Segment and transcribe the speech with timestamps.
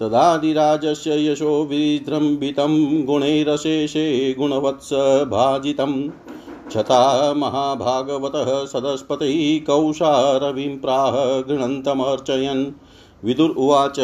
[0.00, 4.90] तदादिराजस्य यशो विजृम्भितं गुणैरशेषे गुणवत्स
[5.30, 6.02] भाजितम्
[6.68, 12.66] क्षता महाभागवतः सदस्पतिः कौशारविं प्राह गृणन्तमर्चयन्।
[13.24, 13.96] विदुर उवाच।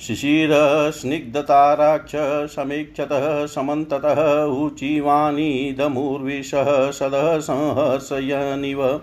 [0.00, 2.12] शिशिरस्निग्धताराक्ष
[2.56, 9.00] समीक्षतः समन्ततः ऊचिवाणीदमूर्विशः सदः संहर्षयनिव।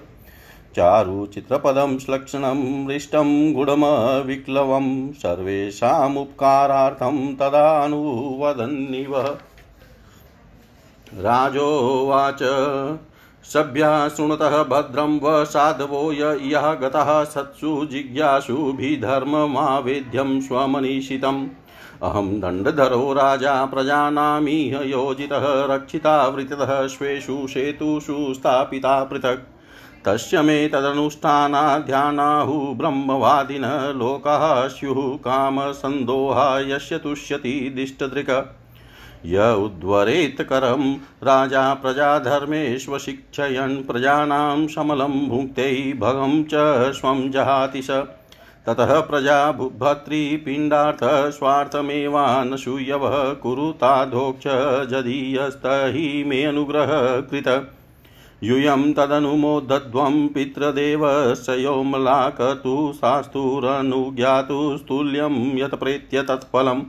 [0.75, 9.37] चारुचित्रपदं श्लक्षणं हृष्टं गुडमविक्लवं सर्वेषामुपकारार्थं तदानुवदन्निव।
[11.17, 12.39] राजोवाच
[13.53, 21.47] सभ्या शृणुतः भद्रं व साधवो य गतः सत्सु जिज्ञासुभिधर्ममावेद्यं स्वमनीषितम्।
[22.03, 29.47] अहं दण्डधरो राजा प्रजानामिह योजितः रक्षितावृतः स्वेषु सेतुषु स्थापिता पृथक्।
[30.05, 38.64] तस्य मे तदनुष्ठानाध्यानाहुः ब्रह्मवादिनः लोकाः स्युः कामसन्दोहा यस्य तुष्यति दिष्टदृक्।
[39.25, 46.53] य उद्वरेत्करं राजा प्रजाधर्मेष्वशिक्षयन् प्रजानां समलं भुङ्क्ते भगं च
[46.93, 48.03] स्वं जहाति स।
[48.67, 54.43] ततः प्रजा भर्तृपिण्डार्थः स्वार्थमेवानसूयवः कुरुताधोक्ष
[54.91, 57.71] जदीयस्त हि मे अनुग्रह कृत
[58.43, 61.73] यूयं तदनुमोदध्वं पितृदेवस्य
[62.93, 66.81] शास्तुरनुज्ञातुस्तुल्यं यत् प्रेत्य तत्फलम्।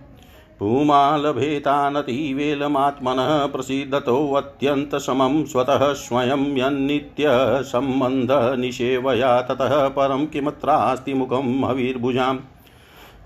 [0.59, 12.39] पुमालभेतानतीवेलमात्मनः प्रसीदतोऽत्यन्तसमं स्वतः स्वयं यन्नित्यसम्बन्धनिषेवया ततः परं किमत्रास्ति मुखं हविर्भुजाम्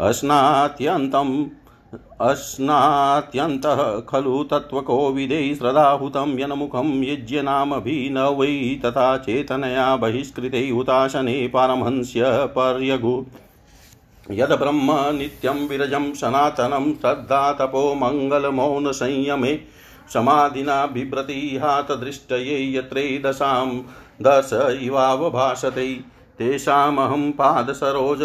[0.01, 1.45] अस्नात्यन्तम्
[2.22, 13.25] अस्नात्यन्तः खलु तत्त्वकोविदै श्रदाहुतं यन्मुखं यज्ञनामभिनवै तथा चेतनया बहिष्कृते हुताशने पारमहंस्य पर्यगु।
[14.33, 19.60] यद्ब्रह्म नित्यं विरजं सनातनं श्रद्धा तपो मङ्गलमौनसंयमे
[20.13, 23.81] समाधिना बिभ्रतीहातदृष्टये यत्रैदशां
[24.22, 24.50] दश
[24.83, 25.94] इवावभाषते
[26.39, 28.22] तेषामहं पादसरोज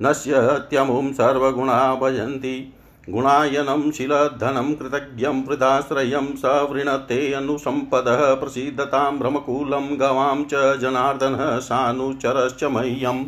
[0.02, 2.74] नश्यत्यमुं सर्वगुणा भजन्ति
[3.08, 13.24] गुणायनं शिलधनं कृतज्ञं वृदाश्रयं स वृणते अनुसम्पदः प्रसीदतां भ्रमकूलं गवां च जनार्दनः सानुचरश्च मह्यं।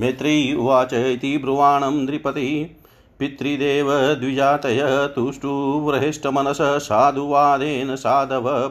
[0.00, 2.76] मैत्री उवाच इति ब्रुवाणं नृपति।
[3.18, 8.68] पितृदेवद्विजातय तुष्टुव्रहेष्टमनसः साधुवादेन साधव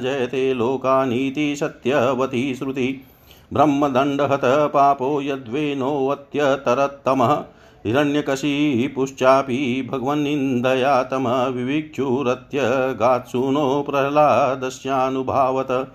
[0.00, 3.04] जयते लोकानीति सत्यवती श्रुति।
[3.52, 7.44] ब्रह्मदण्डहत पापो यद्वेनोऽत्यतरत्तमः
[7.86, 15.92] हिरण्यकशिपुश्चापि भगवन्निन्दया तमविविक्षुरत्यगात्सूनो प्रह्लादस्यानुभावत।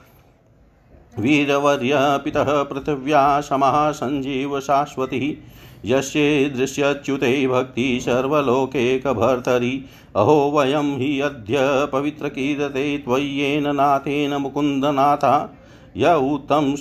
[1.20, 5.44] वीरवर्यपितः पृथिव्या समः सञ्जीव शाश्वती
[5.86, 9.86] यस्ये दृश्यच्युते भक्ति सर्वलोकेकभर्तरि।
[10.16, 15.60] अहो वयं हि अद्य पवित्रकीर्ते त्वय्येन नाथेन मुकुन्दनाथा।
[15.98, 16.76] य उत्तम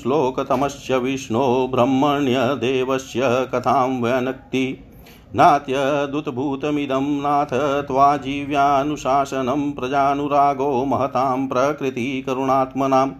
[0.98, 4.84] विष्णो ब्रह्मण्यदेवस्य कथां व्यनक्ति।
[5.34, 13.10] नात्यदुतभूतमिदं नाथ त्वाजीव्यानुशासनं प्रजानुरागो महतां प्रकृतिकरुणात्मनाम्।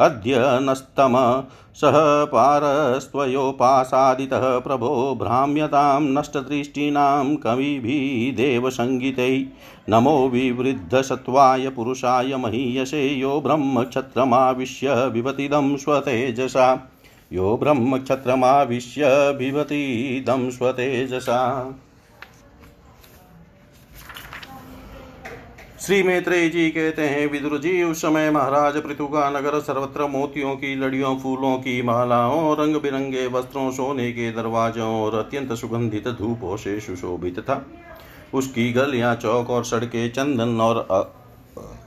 [0.00, 1.42] अद्य नस्तम
[1.74, 9.46] सह पारस्त्वयोपासादितः प्रभो भ्राम्यतां नष्टदृष्टीनां कविभिदेवसङ्गीतै।
[9.88, 16.80] नमो विवृद्धसत्त्वाय पुरुषाय महीयसे यो ब्रह्मक्षत्रमाविश्य विभतिदं स्वतेजसा।
[17.32, 19.04] यो ब्रह्मक्षत्रमाविश्य
[19.38, 21.40] बिभतीदं स्वतेजसा
[25.80, 30.54] श्री मैत्रेय जी कहते हैं, विदुर जी, उस समय महाराज पृथु का नगर सर्वत्र मोतियों
[30.56, 36.56] की, लड़ियों, फूलों की मालाओं रंग बिरंगे वस्त्रों, सोने के दरवाजों और अत्यंत सुगंधित धूपों
[36.56, 37.64] से सुशोभित था।
[38.34, 40.78] उसकी गलियाँ, चौक और सड़कें चंदन और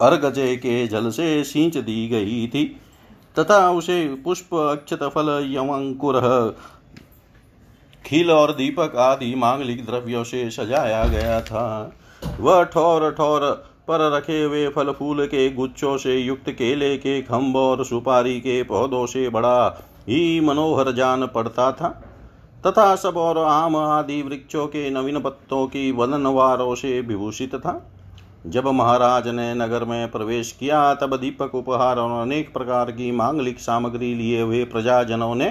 [0.02, 2.81] अर्गजे के जल से सींच दी गई थी।
[3.40, 6.20] तथा उसे पुष्प, अक्षत, फल, यमंकुर,
[8.06, 11.94] खिल और दीपक आदि मांगलिक द्रव्यों से सजाया गया था।
[12.40, 13.42] वह ठोर ठोर
[13.88, 18.64] पर रखे हुए फल फूल के गुच्छों से युक्त केले के खम्भ और सुपारी के
[18.64, 19.68] पौधों से बड़ा
[20.10, 21.90] ही मनोहर जान पड़ता था।
[22.68, 27.92] तथा सब और आम आदि वृक्षों के नवीन पत्तों की वनवारों से विभूषित था।
[28.46, 33.60] जब महाराज ने नगर में प्रवेश किया, तब दीपक उपहार और अनेक प्रकार की मांगलिक
[33.60, 35.50] सामग्री लिए हुए प्रजाजनों ने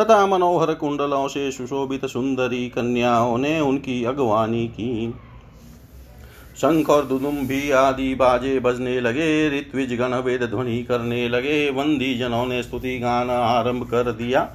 [0.00, 5.14] तथा मनोहर कुंडलों से सुशोभित सुंदरी कन्याओं ने उनकी अगवानी की।
[6.56, 12.46] शंख और दुदुम्भी आदि बाजे बजने लगे, ऋत्विज गण वेद ध्वनि करने लगे वंदी जनों
[12.46, 14.48] ने स्तुति गान आरंभ कर दिया।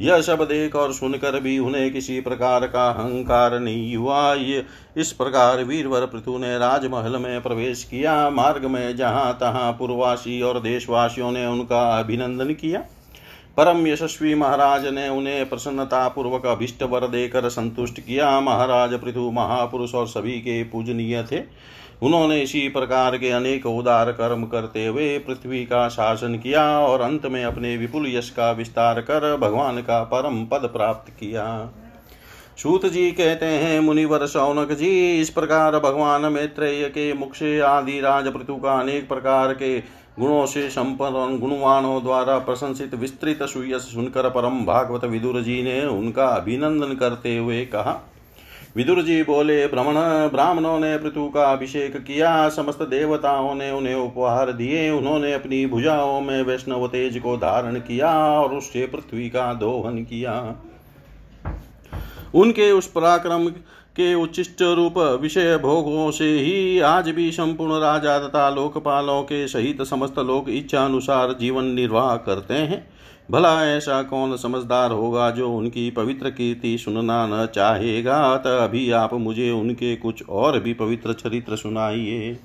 [0.00, 4.64] यह सब देख और सुनकर भी उन्हें किसी प्रकार का अहंकार नहीं हुआ। ये
[4.96, 10.60] इस प्रकार वीरवर पृथु ने राजमहल में प्रवेश किया। मार्ग में जहाँ तहाँ पूर्ववासी और
[10.60, 12.84] देशवासियों ने उनका अभिनंदन किया।
[13.56, 19.94] परम यशस्वी महाराज ने उन्हें प्रसन्नता पूर्वक अभिष्ट वर देकर संतुष्ट किया। महाराज, पृथु, महापुरुष
[19.94, 21.40] और सभी के पूजनीय थे।
[22.02, 27.26] उन्होंने इसी प्रकार के अनेक उदार कर्म करते हुए पृथ्वी का शासन किया और अंत
[27.26, 31.46] में अपने विपुल यश का विस्तार कर भगवान का परम पद प्राप्त किया।
[32.56, 38.00] सूत जी कहते हैं, मुनिवर शौनक जी, इस प्रकार भगवान मैत्रेय के मुख से आदि
[38.00, 44.28] राज पृथु का अनेक प्रकार के गुणों से संपन्न गुणवानों द्वारा प्रशंसित विस्तृत सुयस सुनकर
[44.30, 48.00] परम भागवत विदुर जी ने उनका अभिनंदन करते हुए कहा
[48.76, 49.94] विदुर जी बोले भ्रमण
[50.28, 56.20] ब्राह्मणों ने पृथु का अभिषेक किया। समस्त देवताओं ने उन्हें उपहार दिए। उन्होंने अपनी भुजाओं
[56.20, 60.56] में वैष्णव तेज को धारण किया और उससे पृथ्वी का दोहन किया।
[62.34, 63.48] उनके उस पराक्रम
[63.92, 69.82] के उच्चिष्ट रूप विषय भोगों से ही आज भी संपूर्ण राजा तथा लोकपालों के सहित
[69.82, 72.86] समस्त लोग इच्छा अनुसार जीवन निर्वाह करते हैं।
[73.30, 78.16] भला ऐसा कौन समझदार होगा जो उनकी पवित्र कीर्ति सुनना न चाहेगा?
[78.34, 82.38] अतः अभी आप मुझे उनके कुछ और भी पवित्र चरित्र सुनाइए।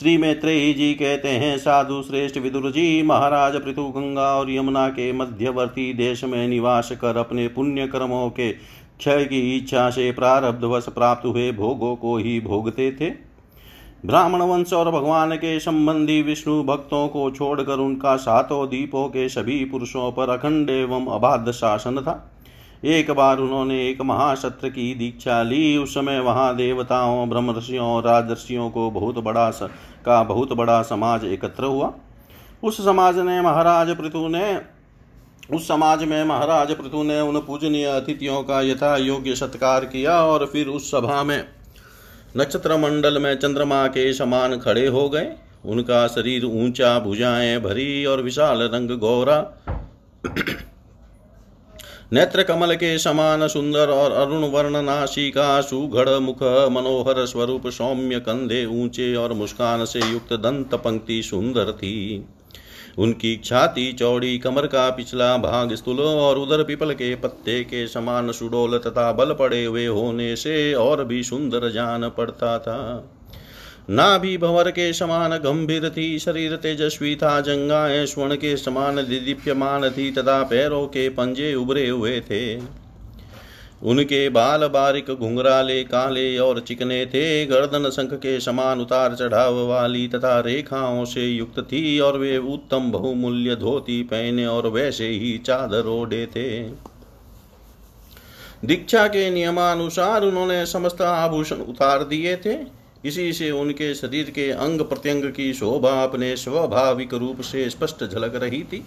[0.00, 5.12] श्री मैत्रेयी जी कहते हैं, साधु श्रेष्ठ विदुर जी, महाराज पृथु गंगा और यमुना के
[5.12, 11.26] मध्यवर्ती देश में निवास कर अपने पुण्य कर्मों के क्षय की इच्छा से प्रारब्धवश प्राप्त
[11.26, 13.10] हुए भोगों को ही भोगते थे।
[14.06, 19.64] ब्राह्मण वंश और भगवान के संबंधी विष्णु भक्तों को छोड़कर उनका सातों दीपों के सभी
[19.64, 22.32] पुरुषों पर अखंड एवं अबाध शासन था।
[22.84, 28.90] एक बार उन्होंने एक महासत्र की दीक्षा ली। उस समय वहाँ देवताओं, ब्रह्मर्षियों राजर्षियों को
[28.90, 29.50] बहुत बड़ा
[30.04, 31.92] का बहुत बड़ा समाज एकत्र हुआ।
[32.62, 34.75] उस समाज ने महाराज पृथु ने
[35.54, 40.46] उस समाज में महाराज पृथु ने उन पूजनीय अतिथियों का यथा योग्य सत्कार किया और
[40.46, 41.44] फिर उस सभा में
[42.36, 45.32] नक्षत्र मंडल में चंद्रमा के समान खड़े हो गए।
[45.64, 49.38] उनका शरीर ऊँचा, भुजाएँ भरी और विशाल रंग गौरा।
[52.12, 58.64] नेत्र कमल के समान सुंदर और अरुण वर्ण नाशिका सुघड़ मुख, मनोहर स्वरूप सौम्य कंधे
[58.66, 62.26] ऊँचे और मुस्कान से युक्त दंत पंक्ति सुंदर थी।
[62.98, 68.32] उनकी छाती, चौड़ी कमर का पिछला भाग स्थूल और उधर पिपल के पत्ते के समान
[68.32, 73.10] सुडोल तथा बल पड़े हुए होने से और भी सुंदर जान पड़ता था।
[73.90, 79.90] ना भी भंवर के समान गंभीर थी, शरीर तेजस्वी था, जंगाएँ स्वर्ण के समान दिदीप्यमान
[79.90, 82.56] थी, तथा पैरों के पंजे उभरे हुए थे।
[83.86, 90.06] उनके बाल बारिक घुंघराले, काले और चिकने थे। गर्दन शंख के समान उतार चढ़ाव वाली
[90.08, 95.86] तथा रेखाओं से युक्त थी और वे उत्तम बहुमूल्य धोती पहने और वैसे ही चादर
[95.88, 96.46] ओढ़े थे।
[98.64, 102.56] दीक्षा के नियमानुसार उन्होंने समस्त आभूषण उतार दिए थे।
[103.04, 108.34] इसी से उनके शरीर के अंग प्रत्यंग की शोभा अपने स्वाभाविक रूप से स्पष्ट झलक
[108.34, 108.84] रही थी।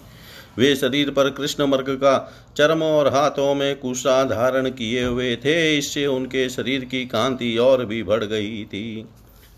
[0.59, 2.17] वे शरीर पर कृष्ण मर्ग का
[2.57, 7.85] चर्म और हाथों में कुशा धारण किए हुए थे, इससे उनके शरीर की कांति और
[7.85, 9.07] भी बढ़ गई थी।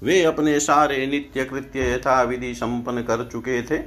[0.01, 3.77] वे अपने सारे नित्य कृत्य यथा विधि संपन्न कर चुके थे।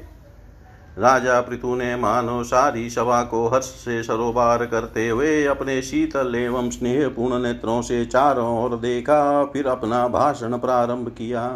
[0.98, 6.70] राजा पृथु ने मानो सारी सभा को हर्ष से सरोबार करते हुए अपने शीतल एवं
[6.70, 11.46] स्नेहपूर्ण नेत्रों से चारों ओर देखा, फिर अपना भाषण प्रारंभ किया।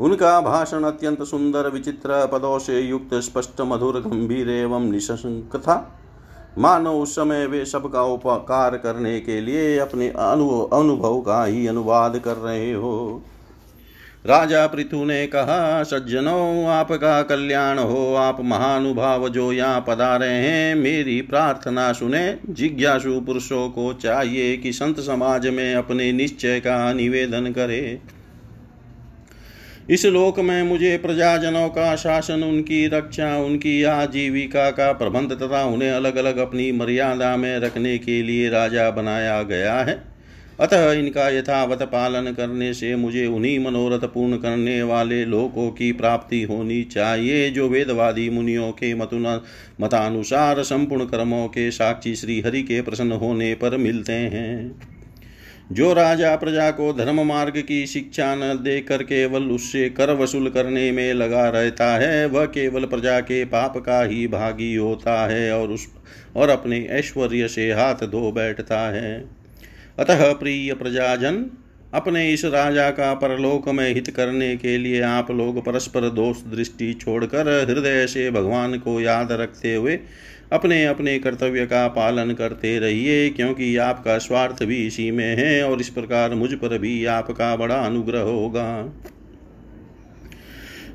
[0.00, 5.98] उनका भाषण अत्यंत सुंदर, विचित्र पदों से युक्त, स्पष्ट, मधुर, गंभीर एवं निशंक था।
[6.58, 12.36] मानो उस समय वे सबका उपकार करने के लिए अपने अनुभव का ही अनुवाद कर
[12.36, 13.22] रहे हो।
[14.26, 21.22] राजा पृथु ने कहा, सज्जनों, आपका कल्याण हो, आप महानुभाव जो यहाँ पधारे हैं, मेरी
[21.22, 28.00] प्रार्थना सुने। जिज्ञासु पुरुषों को चाहिए कि संत समाज में अपने निश्चय का निवेदन करे।
[29.92, 35.90] इस लोक में मुझे प्रजाजनों का शासन, उनकी रक्षा, उनकी आजीविका का प्रबंध तथा उन्हें
[35.90, 40.04] अलग अलग अपनी मर्यादा में रखने के लिए राजा बनाया गया है।
[40.60, 46.42] अतः इनका यथावत पालन करने से मुझे उन्हीं मनोरथ पूर्ण करने वाले लोकों की प्राप्ति
[46.42, 49.42] होनी चाहिए, जो वेदवादी मुनियों के मतुना,
[49.80, 54.91] मतानुसार संपूर्ण कर्मों के साक्षी श्री हरि के प्रसन्न होने पर मिलते हैं।
[55.72, 60.92] जो राजा प्रजा को धर्म मार्ग की शिक्षा न देकर केवल उससे कर वसूल करने
[60.92, 65.68] में लगा रहता है, वह केवल प्रजा के पाप का ही भागी होता है और
[65.68, 65.86] उस,
[66.36, 69.24] और अपने ऐश्वर्य से हाथ धो बैठता है।
[69.98, 71.46] अतः प्रिय प्रजाजन,
[71.94, 76.92] अपने इस राजा का परलोक में हित करने के लिए आप लोग परस्पर दोष दृष्टि
[76.92, 79.98] छोड़कर हृदय से भगवान को याद रखते हुए
[80.52, 85.80] अपने अपने कर्तव्य का पालन करते रहिए, क्योंकि आपका स्वार्थ भी इसी में है और
[85.80, 88.94] इस प्रकार मुझ पर भी आपका बड़ा अनुग्रह होगा।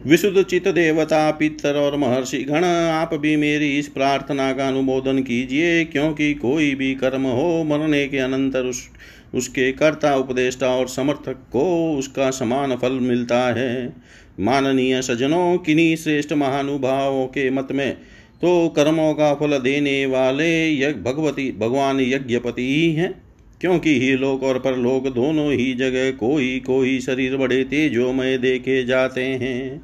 [0.05, 5.83] विशुद्ध चित देवता, पितर और महर्षि गण, आप भी मेरी इस प्रार्थना का अनुमोदन कीजिए,
[5.85, 8.87] क्योंकि कोई भी कर्म हो, मरने के अनंतर उस,
[9.35, 13.93] उसके कर्ता, उपदेष्टा और समर्थक को उसका समान फल मिलता है।
[14.39, 17.97] माननीय सजनों किन्हीं श्रेष्ठ महानुभावों के मत में
[18.41, 23.23] तो कर्मों का फल देने वाले यज्ञ भगवती भगवान यज्ञपति ही हैं,
[23.61, 29.23] क्योंकि ही लोक और परलोक दोनों ही जगह कोई कोई शरीर बड़े तेजोमय देखे जाते
[29.23, 29.81] हैं।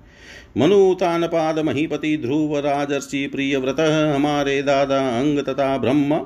[0.57, 3.79] मनु तानपाद महीपति ध्रुव राजर्षि प्रिय व्रत
[4.15, 6.25] हमारे दादा अंग तथा ब्रह्म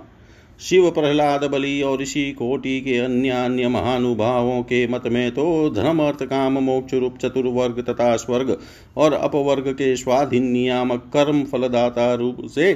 [0.59, 6.01] शिव प्रहलाद बलि और ऋषि कोटि के अन्य अन्य महानुभावों के मत में तो धर्म
[6.03, 8.57] अर्थ काम, मोक्ष रूप, चतुर्वर्ग तथा स्वर्ग
[8.97, 12.73] और अपवर्ग के स्वाधीन नियामक कर्म फलदाता रूप से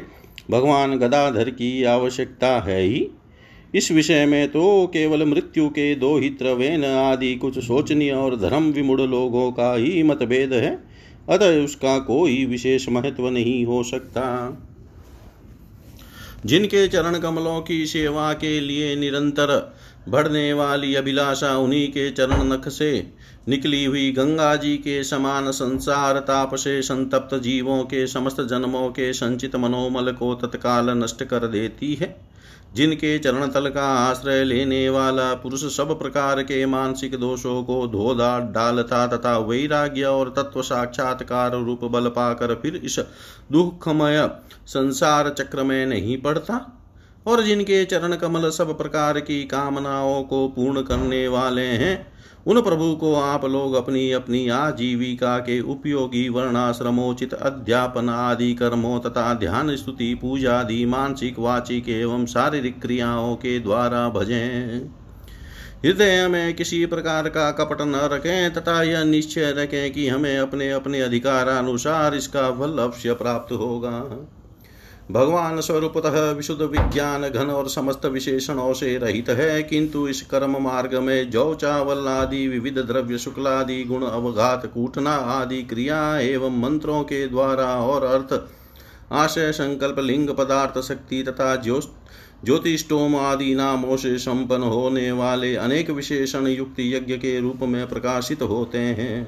[0.51, 3.08] भगवान गदाधर की आवश्यकता है ही।
[3.75, 8.71] इस विषय में तो केवल मृत्यु के दो ही त्रवेन आदि कुछ सोचनीय और धर्म
[8.71, 10.77] विमूढ़ लोगों का ही मतभेद है,
[11.29, 14.23] अतः उसका कोई विशेष महत्व नहीं हो सकता।
[16.45, 19.73] जिनके चरण कमलों की सेवा के लिए निरंतर
[20.10, 22.91] बढ़ने वाली अभिलाषा उन्हीं के चरण नख से
[23.47, 29.13] निकली हुई गंगा जी के समान संसार ताप से संतप्त जीवों के समस्त जन्मों के
[29.13, 32.30] संचित मनोमल को तत्काल नष्ट कर देती है।
[32.73, 38.13] जिनके चरण तल का आश्रय लेने वाला पुरुष सब प्रकार के मानसिक दोषों को धो
[38.53, 42.99] डालता तथा वैराग्य और तत्व साक्षात्कार रूप बल पाकर फिर इस
[43.51, 44.29] दुखमय
[44.67, 46.65] संसार चक्र में नहीं पड़ता।
[47.27, 52.95] और जिनके चरण कमल सब प्रकार की कामनाओं को पूर्ण करने वाले हैं उन प्रभु
[52.95, 60.13] को आप लोग अपनी अपनी आजीविका के उपयोगी वर्णाश्रमोचित अध्यापन आदि कर्मों तथा ध्यान स्तुति,
[60.15, 64.82] पूजा आदि, मानसिक, वाचिक एवं शारीरिक क्रियाओं के द्वारा भजें।
[65.86, 70.71] हृदय में किसी प्रकार का कपट न रखें तथा यह निश्चय रखें कि हमें अपने
[70.71, 74.27] अपने अधिकार अनुसार इसका फल अवश्य प्राप्त होगा।
[75.11, 80.95] भगवान स्वरूपतः विशुद्ध विज्ञान घन और समस्त विशेषणों से रहित है किंतु इस कर्म मार्ग
[80.95, 87.27] में जौ चावल आदि विविध द्रव्य शुक्लादि गुण अवघात कूटना आदि क्रिया एवं मंत्रों के
[87.27, 88.49] द्वारा और अर्थ
[89.11, 96.47] आशय संकल्प लिंग पदार्थ शक्ति तथा ज्योतिषोम आदि नामों से संपन्न होने वाले अनेक विशेषण
[96.47, 99.27] युक्त यज्ञ के रूप में प्रकाशित होते हैं।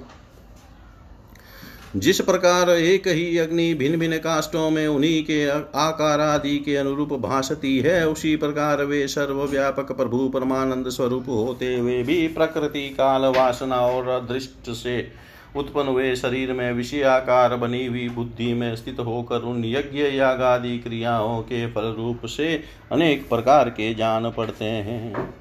[1.96, 7.14] जिस प्रकार एक ही अग्नि भिन्न भिन्न काष्टों में उन्हीं के आकार आदि के अनुरूप
[7.14, 13.80] भाषती है, उसी प्रकार वे सर्वव्यापक प्रभु परमानंद स्वरूप होते हुए भी प्रकृति, काल, वासना
[13.80, 15.08] और दृष्ट से
[15.56, 20.78] उत्पन्न हुए शरीर में विषयाकार बनी हुई बुद्धि में स्थित होकर उन यज्ञ याग आदि
[20.80, 25.34] क्रियाओं के फल रूप से अनेक प्रकार के जान पड़ते हैं।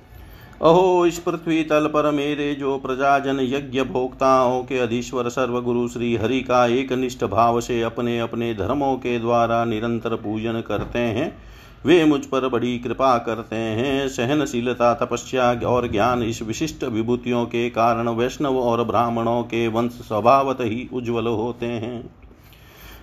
[0.63, 6.41] अहो, इस पृथ्वी तल पर मेरे जो प्रजाजन यज्ञ भोक्ताओं के अधीश्वर सर्वगुरु श्री हरि
[6.41, 11.35] का एक निष्ठ भाव से अपने अपने धर्मों के द्वारा निरंतर पूजन करते हैं,
[11.87, 17.71] वे मुझ पर बड़ी कृपा करते हैं। सहनशीलता, तपस्या और ज्ञान इस विशिष्ट विभूतियों के
[17.71, 22.15] कारण वैष्णव और ब्राह्मणों के वंश स्वभावत ही उज्ज्वल होते हैं।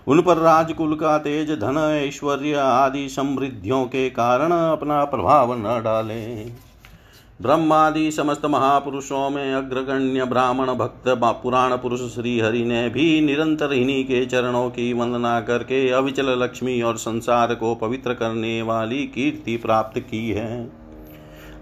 [0.08, 6.69] उन पर राजकुल का तेज धन, ऐश्वर्य आदि समृद्धियों के कारण अपना प्रभाव न डालें।
[7.42, 14.04] ब्रह्मादि समस्त महापुरुषों में अग्रगण्य ब्राह्मण भक्त पुराण पुरुष श्री हरि ने भी निरंतर इन्हीं
[14.04, 20.00] के चरणों की वंदना करके अविचल लक्ष्मी और संसार को पवित्र करने वाली कीर्ति प्राप्त
[20.00, 20.72] की है।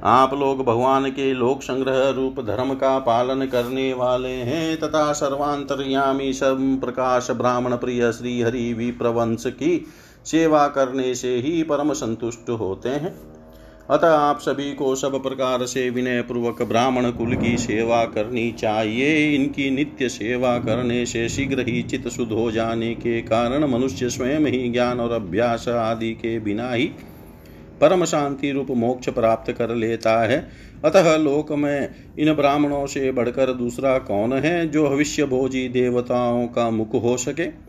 [0.03, 6.33] आप लोग भगवान के लोक संग्रह रूप धर्म का पालन करने वाले हैं तथा सर्वांतरयामी
[6.33, 9.85] सब प्रकाश ब्राह्मण प्रिय श्री हरि विप्रवंश की
[10.25, 13.36] सेवा करने से ही परम संतुष्ट होते हैं।
[13.89, 19.35] अतः आप सभी को सब प्रकार से विनय पूर्वक ब्राह्मण कुल की सेवा करनी चाहिए।
[19.35, 24.39] इनकी नित्य सेवा करने से शीघ्र ही चित्त शुद्ध हो जाने के कारण मनुष्य स्वयं
[24.39, 26.85] ही ज्ञान और अभ्यास आदि के बिना ही
[27.81, 30.39] परम शांति रूप मोक्ष प्राप्त कर लेता है।
[30.85, 36.69] अतः लोक में इन ब्राह्मणों से बढ़कर दूसरा कौन है जो भविष्य भोजी देवताओं का
[36.69, 37.66] मुख हो सके?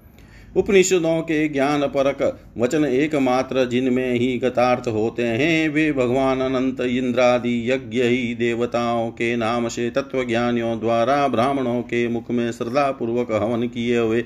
[0.59, 2.23] उपनिषदों के ज्ञान परक
[2.59, 9.35] वचन एकमात्र, जिनमें ही गतार्थ होते हैं, वे भगवान अनंत इंद्रादि यज्ञ ही देवताओं के
[9.37, 14.25] नाम से तत्व ज्ञानियों द्वारा ब्राह्मणों के मुख में श्रद्धा पूर्वक हवन किए हुए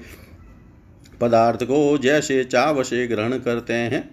[1.21, 4.09] पदार्थ को जैसे चाव से ग्रहण करते हैं,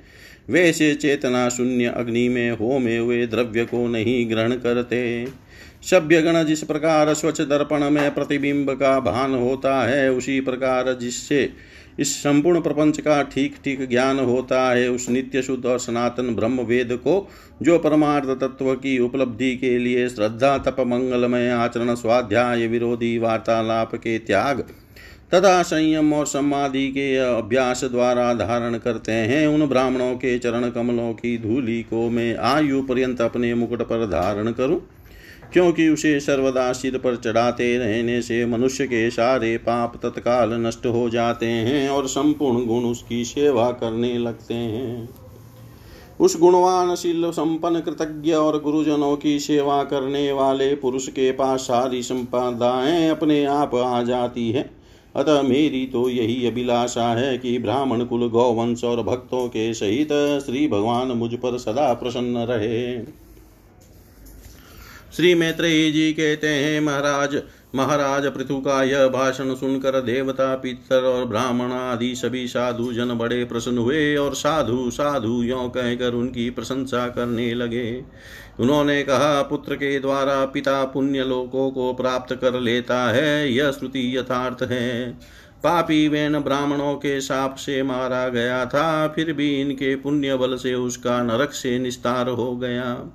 [0.49, 5.27] वैसे चेतना शून्य अग्नि में होमे हुए द्रव्य को नहीं ग्रहण करते।
[5.89, 11.49] सभ्य गण जिस प्रकार स्वच्छ दर्पण में प्रतिबिंब का भान होता है, उसी प्रकार जिससे
[11.99, 16.61] इस संपूर्ण प्रपंच का ठीक ठीक ज्ञान होता है। उस नित्य शुद्ध और सनातन ब्रह्म
[16.61, 17.27] वेद को,
[17.61, 24.17] जो परमार्थ तत्व की उपलब्धि के लिए श्रद्धा, तप, मंगलमय, आचरण, स्वाध्याय, विरोधी, वार्तालाप के
[24.19, 24.63] त्याग,
[25.33, 31.13] तथा संयम और समाधि के अभ्यास द्वारा धारण करते हैं। उन ब्राह्मणों के चरण कमलों
[31.13, 34.81] की धूली को मैं आयु पर्यंत अपने मुकुट पर धारण करूँ।
[35.53, 41.09] क्योंकि उसे सर्वदा सिर पर चढ़ाते रहने से मनुष्य के सारे पाप तत्काल नष्ट हो
[41.09, 45.09] जाते हैं और संपूर्ण गुण उसकी सेवा करने लगते हैं।
[46.19, 52.01] उस गुणवान, शील संपन्न, कृतज्ञ और गुरुजनों की सेवा करने वाले पुरुष के पास सारी
[52.01, 54.69] संपदाएँ अपने आप आ जाती है।
[55.15, 60.09] अतः मेरी तो यही अभिलाषा है कि ब्राह्मण कुल गौवंश और भक्तों के सहित
[60.45, 62.97] श्री भगवान मुझ पर सदा प्रसन्न रहे।
[65.15, 67.41] श्री मैत्रेय जी कहते हैं महाराज
[67.75, 73.43] महाराज पृथु का यह भाषण सुनकर देवता पितर और ब्राह्मण आदि सभी साधु जन बड़े
[73.45, 78.03] प्रसन्न हुए और साधु साधु यो कहकर उनकी प्रशंसा करने लगे।
[78.59, 84.17] उन्होंने कहा, पुत्र के द्वारा पिता पुण्य लोकों को प्राप्त कर लेता है, यह श्रुति
[84.17, 85.11] यथार्थ है।
[85.63, 90.75] पापी वेन ब्राह्मणों के साप से मारा गया था, फिर भी इनके पुण्य बल से
[90.75, 93.11] उसका नरक से निस्तार हो गया।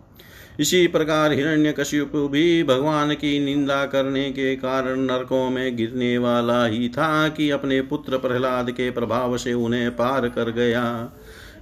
[0.61, 6.88] इसी प्रकार हिरण्यकश्यप भी भगवान की निंदा करने के कारण नरकों में गिरने वाला ही
[6.88, 11.12] था कि अपने पुत्र प्रहलाद के प्रभाव से उन्हें पार कर गया।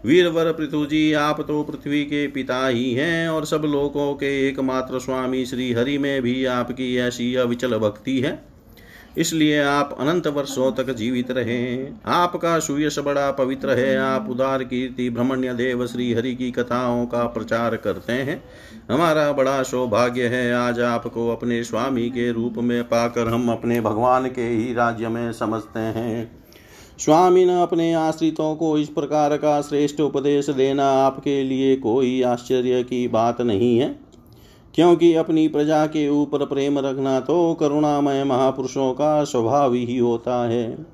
[0.05, 4.99] वीरवर पृथु जी, आप तो पृथ्वी के पिता ही हैं और सब लोगों के एकमात्र
[4.99, 8.53] स्वामी श्री हरि में भी आपकी ऐसी अविचल भक्ति है।
[9.19, 15.11] इसलिए आप अनंत वर्षों तक जीवित रहे। आपका सुयश बड़ा पवित्र है। आप उदार कीर्ति
[15.11, 18.43] ब्रह्मण्य देव श्री हरि की कथाओं का प्रचार करते हैं।
[18.91, 24.27] हमारा बड़ा सौभाग्य है, आज आपको अपने स्वामी के रूप में पाकर हम अपने भगवान
[24.27, 26.43] के ही राज्य में समझते हैं।
[26.99, 32.83] स्वामी ने अपने आश्रितों को इस प्रकार का श्रेष्ठ उपदेश देना आपके लिए कोई आश्चर्य
[32.83, 33.89] की बात नहीं है।
[34.75, 40.87] क्योंकि अपनी प्रजा के ऊपर प्रेम रखना तो करुणामय महापुरुषों का स्वभाव ही होता है।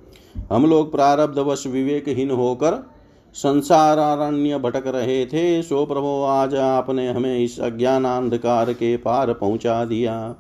[0.53, 2.98] हम लोग प्रारब्धवश विवेकहीन होकर
[3.35, 9.85] संसारारण्य भटक रहे थे सो प्रभो आज आपने हमें इस अज्ञान अंधकार के पार पहुँचा
[9.85, 10.35] दिया।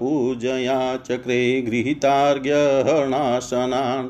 [0.00, 4.08] पूजया चक्रे गृहीतार्घ्यहर्णासनान्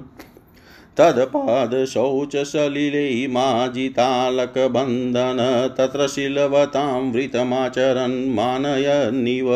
[0.98, 9.52] तत्पादशौचसलिले माजितालकबन्धन तत्र शिलवतां वृतमाचरन् मानयन्निव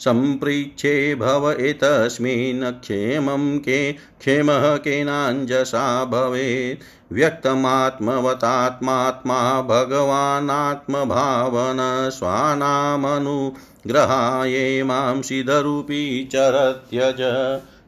[0.00, 17.20] सम्पृच्छे भव एतस्मिन् क्षेमं के क्षेमः केनाञ्जसा भवेत्। व्यक्तमात्मवतात्मात्मा भगवानात्मभावन स्वानामनुग्रहाये माँ सिधरूपी चरत्यज।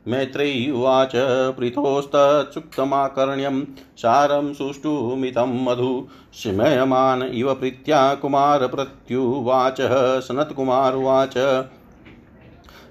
[0.08, 1.12] मैत्रेयी उवाच
[1.58, 3.56] पृथोस्तत्सुक्तमाकर्ण्यं
[3.96, 5.88] सारं सुष्ठुमितं मधु
[6.32, 11.34] स्मयमान इव प्रीत्या कुमारप्रत्युवाचः सनत्कुमार उवाच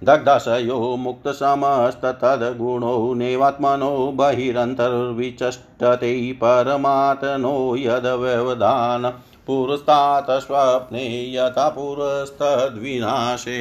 [0.04, 9.14] दग्धशयो मुक्तसमस्ततद्गुणो नैवात्मनो बहिरन्तर्विचष्टते परमात्मनो यद्व्यवधान
[9.48, 13.60] पुरस्तात् स्वप्ने यथा पुरस्तद्विनाशे।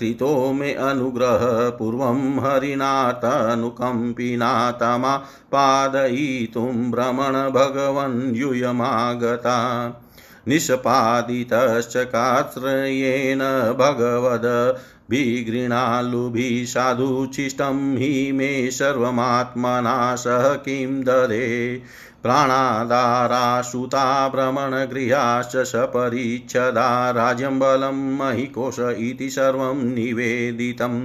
[0.00, 9.56] कृतो मे अनुग्रह, पूर्वं हरिणातनुकम्पिना तमापादयितुं भ्रमण भगवन् यूयमागता।
[10.48, 14.76] निष्पादितश्च काश्रयेण भगवद
[15.10, 21.82] विगृणालुभिः साधुचिष्टं हि मे सर्वमात्मना सह किं ददे।
[22.26, 31.00] प्राणादाराशुता भ्रमणगृहाश्च सपरिच्छदा राज्यं बलं महिकोश इति सर्वं निवेदितम्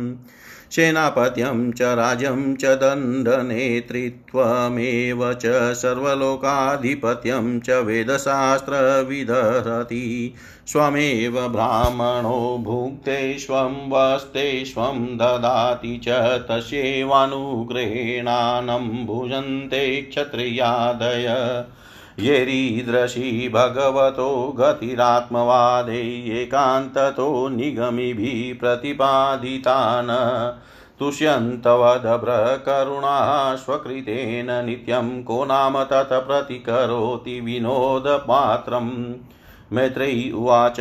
[0.71, 10.33] सेनापत्यं च राज्यं च दण्डनेतृत्वमेव च सर्वलोकाधिपत्यं च वेदशास्त्रविदहति
[10.67, 21.65] स्वमेव ब्राह्मणो भुक्ते स्वं वस्ते स्वं ददाति च तस्यैवानुग्रहेणानं भुजन्ते क्षत्रियादय।
[22.19, 30.59] येरीदृशी भगवतो गतिरात्मवादे एकान्ततो निगमिभिः प्रतिपादितान्
[30.99, 39.13] तुष्यन्तवदभ्रकरुणा स्वकृतेन नित्यं को नाम तत् प्रतिकरोति विनोदपात्रम्।
[39.71, 40.77] मैत्रेयी उवाच,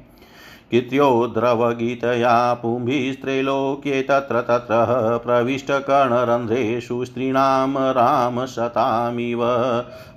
[0.73, 9.41] कित्यो द्रवगीतया पुंभिस्त्रैलोक्ये तत्र तत्र प्रविष्टकर्णरन्ध्रेषु स्त्रीणां रामशतामिव।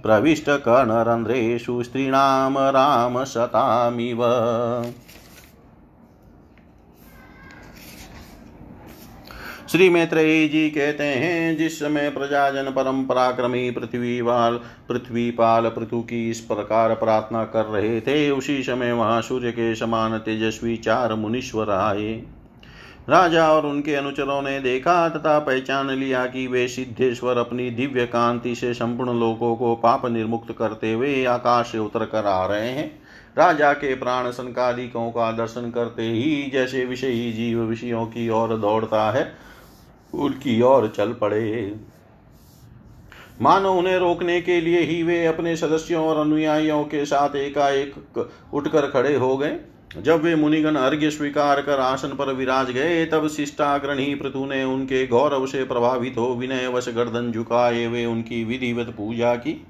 [0.04, 4.20] प्रविष्टकर्णरन्ध्रेषु स्त्रीणां रामशतामिव।
[9.72, 14.60] श्री मैत्रेयी जी कहते हैं, जिस समय प्रजाजन परम पराक्रमी पृथ्वी वाल
[14.90, 19.76] पृथ्वी पाल पृथु की इस प्रकार प्रार्थना कर रहे थे, उसी समय वहाँ सूर्य के
[19.76, 22.14] समान तेजस्वी चार मुनीश्वर आए।
[23.10, 28.56] राजा और उनके अनुचरों ने देखा तथा पहचान लिया कि वे सिद्धेश्वर अपनी दिव्य कांति
[28.56, 32.88] से संपूर्ण लोगों को पाप निर्मुक्त करते हुए आकाश से उतर कर आ रहे हैं।
[33.38, 39.12] राजा के प्राण संकालिकों का दर्शन करते ही जैसे विषयी जीव विषयों की ओर दौड़ता
[39.12, 39.46] है
[40.16, 41.76] उनकी ओर चल पड़े।
[43.42, 47.94] मानो उन्हें रोकने के लिए ही वे अपने सदस्यों और अनुयायियों के साथ एकाएक
[48.54, 49.58] उठकर खड़े हो गए।
[49.98, 55.06] जब वे मुनिगण अर्घ्य स्वीकार कर आसन पर विराज गए, तब शिष्टाग्रणी पृथु ने उनके
[55.08, 59.68] गौरव से प्रभावित हो विनय वश गर्दन झुकाए, वे उनकी विधिवत पूजा की।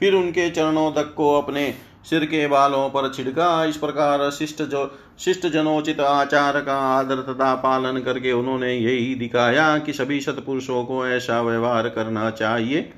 [0.00, 1.74] फिर उनके चरणों तक को अपने
[2.04, 7.54] सिर के बालों पर छिड़का, इस प्रकार शिष्ट जो शिष्ट जनोचित आचार का आदर तथा
[7.54, 12.92] पालन करके उन्होंने यही दिखाया कि सभी सतपुरुषों को ऐसा व्यवहार करना चाहिए।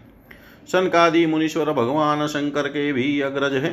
[0.72, 3.72] सनकादि मुनीश्वर भगवान शंकर के भी अग्रज है।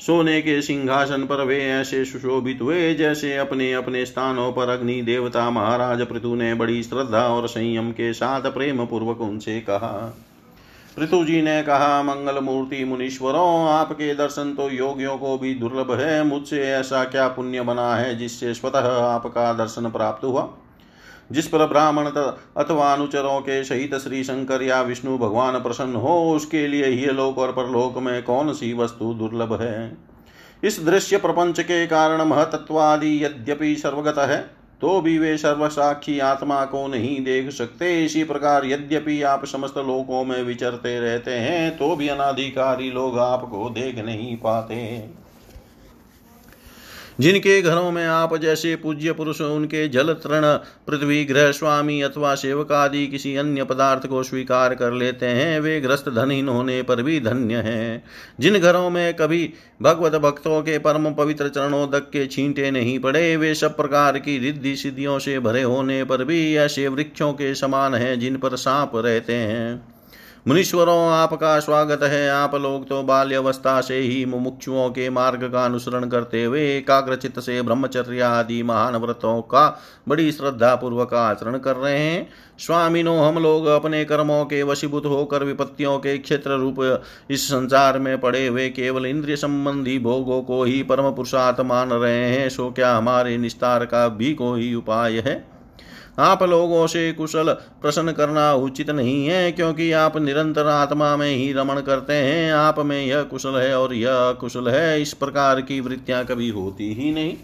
[0.00, 5.48] सोने के सिंहासन पर वे ऐसे सुशोभित हुए जैसे अपने अपने स्थानों पर अग्नि देवता
[5.50, 10.16] महाराज पृथु ने बड़ी श्रद्धा और संयम के साथ प्रेम पूर्वक उनसे कहा।
[10.96, 16.24] पृथु जी ने कहा मंगल मूर्ति मुनीश्वरों, आपके दर्शन तो योगियों को भी दुर्लभ है।
[16.24, 20.48] मुझसे ऐसा क्या पुण्य बना है जिससे स्वतः आपका दर्शन प्राप्त हुआ?
[21.32, 26.66] जिस पर ब्राह्मण अथवा अनुचरों के सहित श्री शंकर या विष्णु भगवान प्रसन्न हो, उसके
[26.68, 29.98] लिए ही लोक और परलोक में कौन सी वस्तु दुर्लभ है?
[30.64, 36.86] इस दृश्य प्रपंच के कारण महतत्वादि यद्यपि सर्वगत है। तो भी वे सर्वसाक्षी आत्मा को
[36.86, 42.08] नहीं देख सकते। इसी प्रकार यद्यपि आप समस्त लोकों में विचरते रहते हैं तो भी
[42.08, 44.76] अनाधिकारी लोग आपको देख नहीं पाते।
[47.20, 50.42] जिनके घरों में आप जैसे पूज्य पुरुष, उनके जल तृण,
[50.86, 55.80] पृथ्वी ग्रह स्वामी अथवा सेवक आदि किसी अन्य पदार्थ को स्वीकार कर लेते हैं, वे
[55.80, 58.04] ग्रस्त धनहीन होने पर भी धन्य हैं।
[58.40, 59.52] जिन घरों में कभी
[59.82, 64.38] भगवत भक्तों के परम पवित्र चरणों तक के छींटे नहीं पड़े, वे सब प्रकार की
[64.38, 68.92] रिद्धि सिद्धियों से भरे होने पर भी ऐसे वृक्षों के समान हैं जिन पर सांप
[68.94, 69.95] रहते हैं।
[70.46, 76.04] मुनीश्वरों, आपका स्वागत है। आप लोग तो बाल्यवस्था से ही मुमुक्षुओं के मार्ग का अनुसरण
[76.08, 79.66] करते हुए एकाग्रचित से ब्रह्मचर्य आदि महान व्रतों का
[80.08, 82.28] बड़ी श्रद्धा पूर्वक आचरण कर रहे हैं।
[82.58, 88.20] स्वामिनो, हम लोग अपने कर्मों के वशीभूत होकर विपत्तियों के क्षेत्र रूप इस संसार में
[88.20, 92.96] पड़े हुए केवल इंद्रिय संबंधी भोगों को ही परम पुरुषार्थ मान रहे हैं, सो क्या
[92.96, 95.55] हमारे निस्तार का भी कोई उपाय है?
[96.18, 97.52] आप लोगों से कुशल
[97.82, 102.78] प्रश्न करना उचित नहीं है, क्योंकि आप निरंतर आत्मा में ही रमण करते हैं। आप
[102.78, 107.12] में यह कुशल है और यह कुशल है, इस प्रकार की वृत्तियाँ कभी होती ही
[107.12, 107.36] नहीं।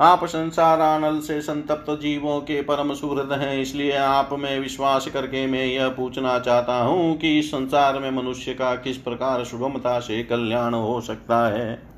[0.00, 5.46] आप संसार आनल से संतप्त जीवों के परम सुहृद हैं, इसलिए आप में विश्वास करके
[5.46, 10.22] मैं यह पूछना चाहता हूँ कि इस संसार में मनुष्य का किस प्रकार सुगमता से
[10.22, 11.95] कल्याण हो सकता है।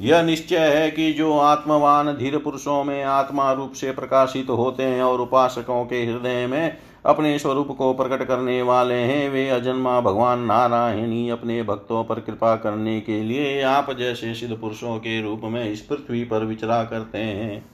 [0.00, 5.02] यह निश्चय है कि जो आत्मवान धीर पुरुषों में आत्मा रूप से प्रकाशित होते हैं
[5.02, 6.76] और उपासकों के हृदय में
[7.06, 12.54] अपने स्वरूप को प्रकट करने वाले हैं, वे अजन्मा भगवान नारायणी अपने भक्तों पर कृपा
[12.56, 17.18] करने के लिए आप जैसे सिद्ध पुरुषों के रूप में इस पृथ्वी पर विचरा करते
[17.18, 17.64] हैं।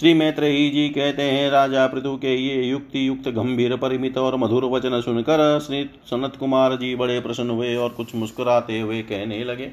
[0.00, 4.64] श्री मैत्रेयी जी कहते हैं, राजा पृथु के ये युक्ति युक्त गंभीर, परिमित और मधुर
[4.64, 9.70] वचन सुनकर श्री सनत कुमार जी बड़े प्रसन्न हुए और कुछ मुस्कुराते हुए कहने लगे।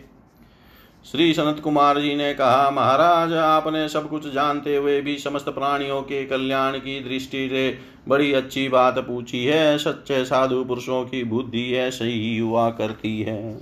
[1.12, 6.02] श्री सनत कुमार जी ने कहा, महाराज, आपने सब कुछ जानते हुए भी समस्त प्राणियों
[6.02, 7.78] के कल्याण की दृष्टि से
[8.08, 13.60] बड़ी अच्छी बात पूछी है। सच्चे साधु पुरुषों की बुद्धि ऐसे ही हुआ करती है।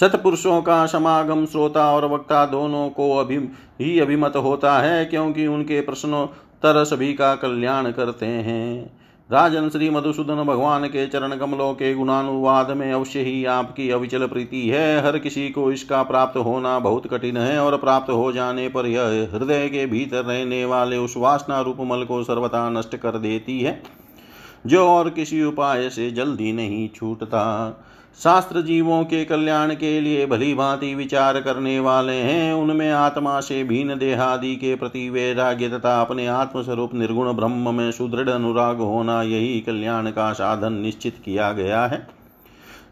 [0.00, 3.38] सतपुरुषों का समागम श्रोता और वक्ता दोनों को अभी,
[3.80, 8.99] ही अभिमत होता है, क्योंकि उनके प्रश्नोत्तर सभी का कल्याण करते हैं।
[9.30, 14.62] राजन श्री मधुसूदन भगवान के चरण कमलों के गुणानुवाद में अवश्य ही आपकी अविचल प्रीति
[14.68, 18.86] है। हर किसी को इसका प्राप्त होना बहुत कठिन है और प्राप्त हो जाने पर
[18.86, 23.60] यह हृदय के भीतर रहने वाले उस वासना रूप मल को सर्वथा नष्ट कर देती
[23.60, 23.82] है,
[24.66, 27.44] जो और किसी उपाय से जल्दी नहीं छूटता।
[28.18, 33.62] शास्त्र जीवों के कल्याण के लिए भली भांति विचार करने वाले हैं। उनमें आत्मा से
[33.64, 39.60] भीन देहादि के प्रति वैराग्य तथा अपने आत्मस्वरूप निर्गुण ब्रह्म में सुदृढ़ अनुराग होना यही
[39.60, 42.06] कल्याण का साधन निश्चित किया गया है।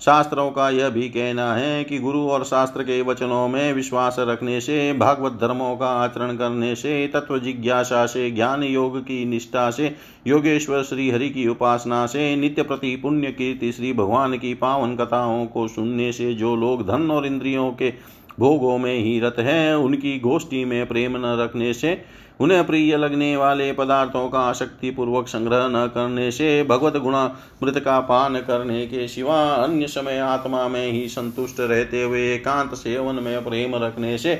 [0.04, 4.60] शास्त्रों का यह भी कहना है कि गुरु और शास्त्र के वचनों में विश्वास रखने
[4.60, 9.96] से, भागवत धर्मों का आचरण करने से, तत्व जिज्ञासा से, ज्ञान योग की निष्ठा से,
[10.26, 15.46] योगेश्वर श्री हरि की उपासना से, नित्य प्रति पुण्य कीर्ति श्री भगवान की पावन कथाओं
[15.46, 17.92] को सुनने से जो लोग धन और इंद्रियों के
[18.40, 23.36] भोगों में ही रत हैं, उनकी गोष्ठी में प्रेम न रखने से उन्हें प्रिय लगने
[23.36, 27.24] वाले पदार्थों का आसक्ति पूर्वक संग्रह न करने से भगवत गुणा
[27.62, 32.74] मृत का पान करने के सिवा अन्य समय आत्मा में ही संतुष्ट रहते हुए एकांत
[32.74, 34.34] सेवन में प्रेम रखने से,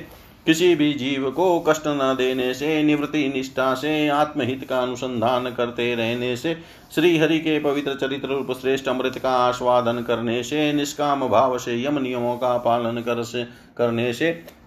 [0.47, 5.95] किसी भी जीव को कष्ट न देने से, निवृत्ति निष्ठा से, आत्महित का अनुसंधान करते
[5.95, 6.57] रहने से
[6.95, 11.83] श्री हरि के पवित्र चरित्र रूप श्रेष्ठ अमृत का आस्वादन करने से, निष्काम भाव से
[11.85, 13.45] यम नियमों का पालन कर से,
[13.77, 14.58] करने से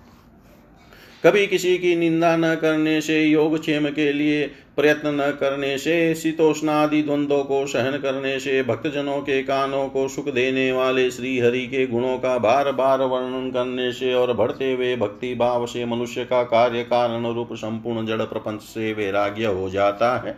[1.25, 4.45] कभी किसी की निंदा न करने से योगक्षेम के लिए
[4.75, 10.29] प्रयत्न न करने से, शीतोष्णादि द्वंद्वों को सहन करने से, भक्तजनों के कानों को सुख
[10.29, 14.95] देने वाले श्री हरि के गुणों का बार बार वर्णन करने से और बढ़ते हुए
[14.95, 20.17] भक्ति भाव से मनुष्य का कार्य कारण रूप संपूर्ण जड़ प्रपंच से वैराग्य हो जाता
[20.17, 20.37] है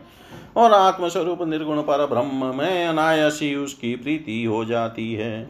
[0.58, 5.50] और आत्मस्वरूप निर्गुण पर ब्रह्म में अनायासी उसकी प्रीति हो जाती है।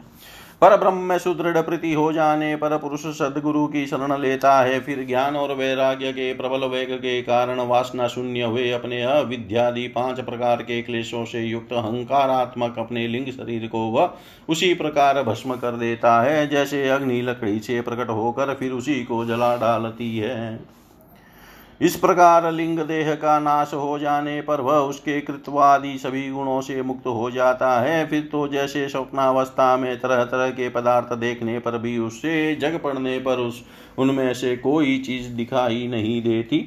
[0.64, 5.04] पर ब्रह्म में सुदृढ़ प्रीति हो जाने पर पुरुष सदगुरु की शरण लेता है। फिर
[5.06, 10.62] ज्ञान और वैराग्य के प्रबल वेग के कारण वासना शून्य हुए। अपने अविद्यादि पाँच प्रकार
[10.62, 14.14] के क्लेशों से युक्त अहंकारात्मक अपने लिंग शरीर को वह
[14.48, 19.24] उसी प्रकार भस्म कर देता है, जैसे अग्नि लकड़ी से प्रकट होकर फिर उसी को
[19.24, 20.74] जला डालती है।
[21.80, 26.82] इस प्रकार लिंग देह का नाश हो जाने पर वह उसके कृत्वादि सभी गुणों से
[26.82, 31.78] मुक्त हो जाता है। फिर तो जैसे स्वप्नावस्था में तरह तरह के पदार्थ देखने पर
[31.78, 33.62] भी उससे जग पड़ने पर उस,
[33.98, 36.64] उनमें से कोई चीज़ दिखाई नहीं देती।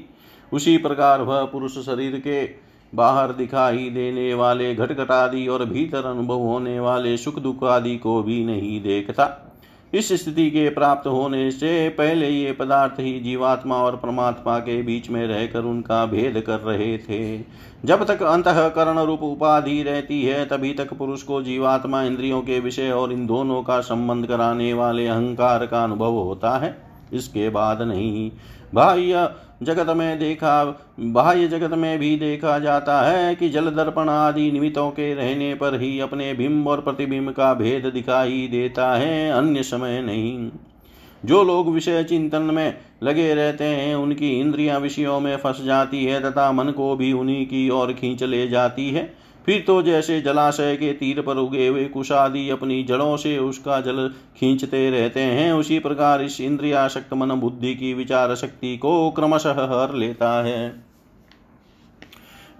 [0.51, 2.45] उसी प्रकार वह पुरुष शरीर के
[2.93, 8.43] बाहर दिखाई देने वाले घटघटादि और भीतर अनुभव होने वाले सुख दुख आदि को भी
[8.45, 9.46] नहीं देखता।
[9.93, 15.09] इस स्थिति के प्राप्त होने से पहले ये पदार्थ ही जीवात्मा और परमात्मा के बीच
[15.09, 17.43] में रहकर उनका भेद कर रहे थे।
[17.85, 22.91] जब तक अंतकरण रूप उपाधि रहती है, तभी तक पुरुष को जीवात्मा इंद्रियों के विषय
[22.91, 26.77] और इन दोनों का संबंध कराने वाले अहंकार का अनुभव होता है।
[27.13, 28.31] इसके बाद नहीं।
[28.73, 29.29] बाह्य
[29.63, 34.89] जगत में देखा, बाह्य जगत में भी देखा जाता है कि जल दर्पण आदि निमित्तों
[34.91, 40.01] के रहने पर ही अपने बिंब और प्रतिबिंब का भेद दिखाई देता है, अन्य समय
[40.01, 40.49] नहीं।
[41.25, 46.21] जो लोग विषय चिंतन में लगे रहते हैं, उनकी इंद्रियाँ विषयों में फंस जाती है
[46.21, 49.13] तथा मन को भी उन्हीं की ओर खींच ले जाती है।
[49.47, 54.07] फिर तो जैसे जलाशय के तीर पर उगे हुए कुशादि अपनी जड़ों से उसका जल
[54.39, 59.95] खींचते रहते हैं, उसी प्रकार इस इंद्रियाशक्त मन बुद्धि की विचार शक्ति को क्रमशः हर
[59.95, 60.83] लेता है।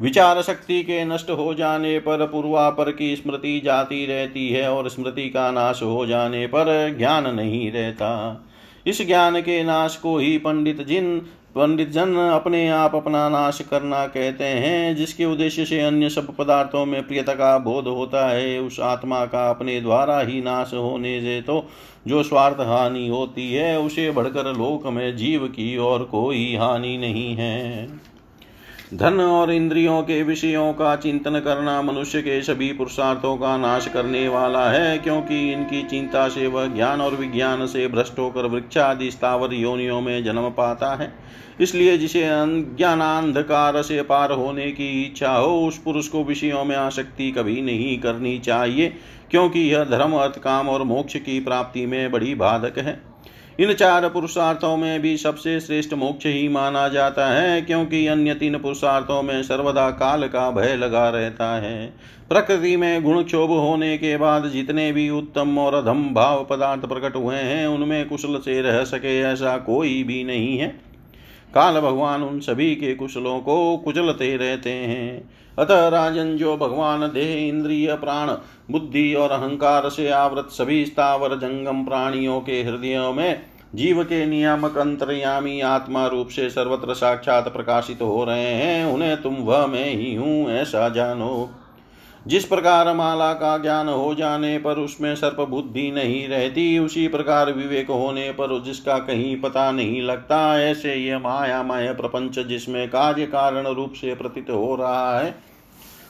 [0.02, 5.30] विचार शक्ति के नष्ट हो जाने पर पूर्वापर की स्मृति जाती रहती है और स्मृति
[5.30, 8.44] का नाश हो जाने पर ज्ञान नहीं रहता।
[8.88, 11.22] इस ज्ञान के नाश को ही पंडित जिन
[11.58, 16.86] पंडित जन अपने आप अपना नाश करना कहते हैं, जिसके उद्देश्य से अन्य सब पदार्थों
[16.86, 21.42] में प्रियता का बोध होता है, उस आत्मा का अपने द्वारा ही नाश होने से
[21.42, 21.66] तो
[22.08, 27.36] जो स्वार्थ हानि होती है, उसे बढ़कर लोक में जीव की और कोई हानि नहीं
[27.36, 27.88] है।
[28.94, 34.28] धन और इंद्रियों के विषयों का चिंतन करना मनुष्य के सभी पुरुषार्थों का नाश करने
[34.28, 39.54] वाला है, क्योंकि इनकी चिंता से वह ज्ञान और विज्ञान से भ्रष्ट होकर वृक्षादि स्थावर
[39.54, 41.12] योनियों में जन्म पाता है।
[41.62, 42.24] इसलिए जिसे
[42.78, 47.98] ज्ञानांधकार से पार होने की इच्छा हो, उस पुरुष को विषयों में आसक्ति कभी नहीं
[48.00, 48.94] करनी चाहिए,
[49.32, 53.00] क्योंकि यह धर्म, अर्थ, काम और मोक्ष की प्राप्ति में बड़ी बाधक है।
[53.60, 58.58] इन चार पुरुषार्थों में भी सबसे श्रेष्ठ मोक्ष ही माना जाता है, क्योंकि अन्य तीन
[58.58, 61.88] पुरुषार्थों में सर्वदा काल का भय लगा रहता है।
[62.30, 67.16] प्रकृति में गुण क्षोभ होने के बाद जितने भी उत्तम और अधम भाव पदार्थ प्रकट
[67.16, 70.68] हुए हैं, उनमें कुशल से रह सके ऐसा कोई भी नहीं है।
[71.54, 77.36] काल भगवान उन सभी के कुशलों को कुचलते रहते हैं। अतः राजन जो भगवान देह
[77.48, 78.30] इंद्रिय प्राण,
[78.72, 83.42] बुद्धि और अहंकार से आवृत सभी स्थावर जंगम प्राणियों के हृदयों में
[83.76, 89.36] जीव के नियामक अंतर्यामी आत्मा रूप से सर्वत्र साक्षात प्रकाशित हो रहे हैं, उन्हें तुम
[89.36, 91.50] वह मैं ही हूँ, ऐसा जानो।
[92.28, 97.52] जिस प्रकार माला का ज्ञान हो जाने पर उसमें सर्प बुद्धि नहीं रहती, उसी प्रकार
[97.52, 103.68] विवेक होने पर जिसका कहीं पता नहीं लगता, ऐसे ये मायामय प्रपंच जिसमें कार्य कारण
[103.68, 105.47] रूप से प्रतीत हो रहा है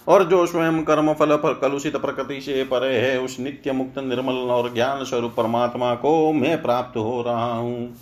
[0.08, 4.36] और जो स्वयं कर्म फल पर कलुषित प्रकृति से परे है, उस नित्य मुक्त, निर्मल
[4.51, 7.93] और ज्ञान स्वरूप परमात्मा को मैं प्राप्त हो रहा हूँ।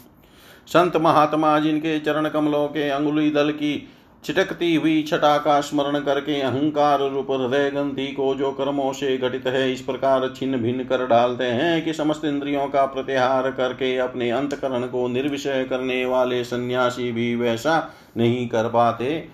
[0.67, 3.87] संत महात्मा जिनके चरण कमलों के अंगुली दल की
[4.23, 9.47] छिटकती हुई छटा का स्मरण करके अहंकार रूप हृदय ग्रंथि को जो कर्मों से घटित
[9.47, 14.29] है, इस प्रकार छिन्न भिन्न कर डालते हैं कि समस्त इंद्रियों का प्रत्याहार करके अपने
[14.31, 17.77] अंतकरण को निर्विषय करने वाले सन्यासी भी वैसा
[18.17, 19.27] नहीं कर पाते।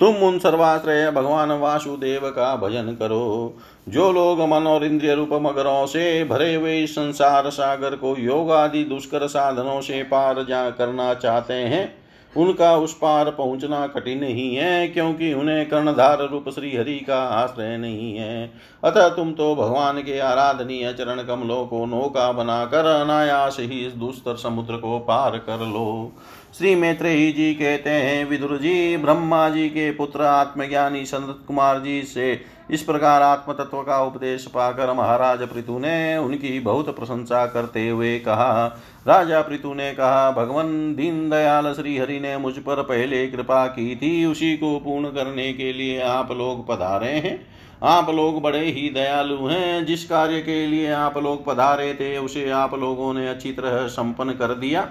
[0.00, 3.56] तुम उन सर्वाश्रय भगवान वासुदेव का भजन करो,
[3.88, 8.84] जो लोग मन और इंद्रिय रूप मगरों से भरे हुए संसार सागर को योग आदि
[8.84, 11.92] दुष्कर साधनों से पार जा करना चाहते हैं,
[12.32, 17.76] उनका उस पार पहुँचना कठिन ही है, क्योंकि उन्हें कर्णधार रूप श्री हरि का आश्रय
[17.76, 18.50] नहीं है।
[18.82, 24.36] अतः तुम तो भगवान के आराधनीय चरण कमलों को नौका बनाकर अनायास ही इस दुस्तर
[24.36, 26.12] समुद्र को पार कर लो।
[26.58, 32.02] श्री मैत्रेयी जी कहते हैं विदुर जी ब्रह्मा जी के पुत्र आत्मज्ञानी संत कुमार जी
[32.02, 37.88] से इस प्रकार आत्म तत्व का उपदेश पाकर महाराज पृथु ने उनकी बहुत प्रशंसा करते
[37.88, 38.66] हुए कहा।
[39.08, 43.96] राजा पृथु ने कहा, भगवान दीन दयाल श्री हरि ने मुझ पर पहले कृपा की
[43.96, 47.46] थी, उसी को पूर्ण करने के लिए आप लोग पधारे हैं।
[47.82, 52.50] आप लोग बड़े ही दयालु हैं, जिस कार्य के लिए आप लोग पधारे थे, उसे
[52.50, 54.88] आप लोगों ने अच्छी तरह संपन्न कर दिया।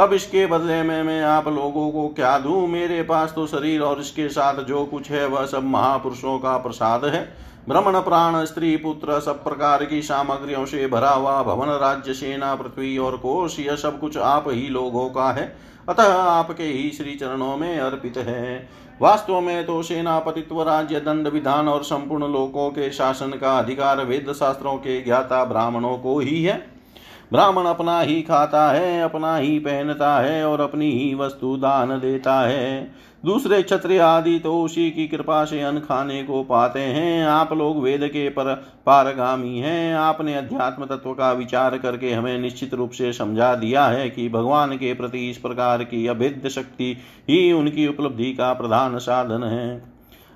[0.00, 2.66] अब इसके बदले में मैं आप लोगों को क्या दूँ?
[2.68, 7.04] मेरे पास तो शरीर और इसके साथ जो कुछ है, वह सब महापुरुषों का प्रसाद
[7.04, 7.34] है।
[7.68, 12.98] भ्रमण प्राण, स्त्री, पुत्र, सब प्रकार की सामग्रियों से भरा हुआ भवन, राज्य, सेना, पृथ्वी
[12.98, 15.56] और कोष यह सब कुछ आप ही लोगों का है।
[15.88, 18.68] अतः आपके ही श्री चरणों में अर्पित है।
[19.02, 24.32] वास्तव में तो सेनापतित्व, राज्य, दंड, विधान और संपूर्ण लोकों के शासन का अधिकार वेद
[24.32, 26.69] शास्त्रों के ज्ञाता ब्राह्मणों को ही है।
[27.32, 32.40] ब्राह्मण अपना ही खाता है, अपना ही पहनता है और अपनी ही वस्तु दान देता
[32.40, 32.92] है।
[33.24, 37.82] दूसरे क्षत्रिय आदि तो उसी की कृपा से अन्न खाने को पाते हैं। आप लोग
[37.82, 38.54] वेद के पर
[38.86, 44.10] पारगामी हैं। आपने अध्यात्म तत्व का विचार करके हमें निश्चित रूप से समझा दिया है
[44.10, 46.96] कि भगवान के प्रति इस प्रकार की अभेद्य शक्ति
[47.30, 49.89] ही उनकी उपलब्धि का प्रधान साधन है।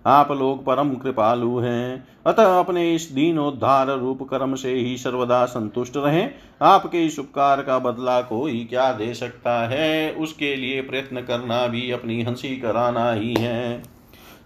[0.06, 5.96] आप लोग परम कृपालु हैं। अतः अपने इस दीनोद्धार रूप कर्म से ही सर्वदा संतुष्ट
[5.96, 10.12] रहें। आपके इस उपकार का बदला कोई क्या दे सकता है?
[10.12, 13.82] उसके लिए प्रयत्न करना भी अपनी हँसी कराना ही है।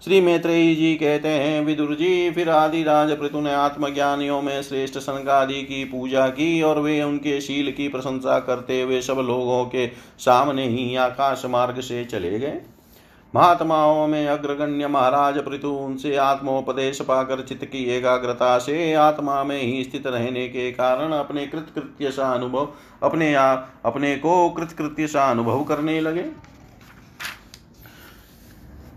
[0.03, 4.97] श्री मैत्रेयी जी कहते हैं, विदुर जी, फिर आदि राज पृथु ने आत्मज्ञानियों में श्रेष्ठ
[4.97, 9.87] संगादि की पूजा की और वे उनके शील की प्रशंसा करते हुए सब लोगों के
[10.19, 12.61] सामने ही आकाश मार्ग से चले गए।
[13.35, 19.83] महात्माओं में अग्रगण्य महाराज पृथु उनसे आत्मोपदेश पाकर चित्त की एकाग्रता से आत्मा में ही
[19.83, 22.67] स्थित रहने के कारण अपने कृतकृत्य सा अनुभव,
[23.03, 26.25] अपने आप, अपने को कृतकृत्य सा अनुभव करने लगे।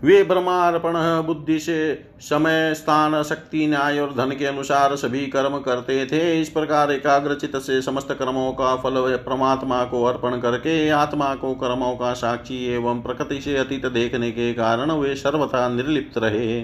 [0.03, 0.93] वे ब्रह्मार्पण,
[1.27, 6.49] बुद्धि से, समय, स्थान, शक्ति, न्याय और धन के अनुसार सभी कर्म करते थे। इस
[6.49, 12.13] प्रकार एकाग्रचित से समस्त कर्मों का फल परमात्मा को अर्पण करके, आत्मा को कर्मों का
[12.13, 16.61] साक्षी एवं प्रकृति से अतीत देखने के कारण वे सर्वथा निर्लिप्त रहे।